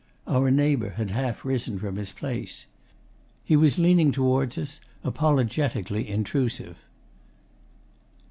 [0.25, 2.65] Our neighbour had half risen from his place.
[3.45, 6.77] He was leaning towards us, apologetically intrusive.